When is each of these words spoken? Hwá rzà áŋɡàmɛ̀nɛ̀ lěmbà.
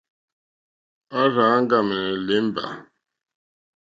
Hwá 1.09 1.21
rzà 1.31 1.43
áŋɡàmɛ̀nɛ̀ 1.55 2.15
lěmbà. 2.27 2.65